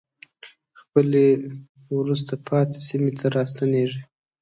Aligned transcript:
خپلې 0.81 1.25
وروسته 1.97 2.33
پاتې 2.47 2.79
سیمې 2.89 3.11
ته 3.19 3.25
راستنېږي. 3.37 4.01